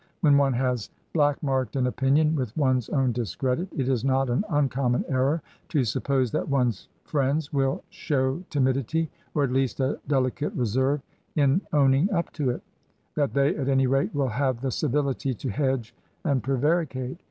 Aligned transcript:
When 0.21 0.35
one 0.35 0.53
has 0.53 0.89
black 1.13 1.43
marked 1.43 1.75
an 1.75 1.85
opinion 1.85 2.33
with 2.33 2.57
one's 2.57 2.89
own 2.89 3.11
discredit, 3.11 3.67
it 3.77 3.87
is 3.87 4.03
not 4.03 4.31
an 4.31 4.43
uncommon 4.49 5.05
error 5.07 5.43
to 5.69 5.83
suppose 5.83 6.31
that 6.31 6.49
one's 6.49 6.87
friends 7.03 7.53
will 7.53 7.83
show 7.91 8.43
timidity, 8.49 9.11
or 9.35 9.43
at 9.43 9.51
least 9.51 9.79
a 9.79 9.99
delicate 10.07 10.53
reserve, 10.55 11.03
in 11.35 11.61
owning 11.71 12.11
up 12.11 12.33
to 12.33 12.49
it— 12.49 12.63
that 13.15 13.35
they 13.35 13.55
at 13.55 13.69
any 13.69 13.85
rate 13.85 14.15
will 14.15 14.29
have 14.29 14.61
the 14.61 14.71
civility 14.71 15.35
to 15.35 15.49
hedge 15.51 15.93
and 16.25 16.41
prevaricate. 16.41 17.19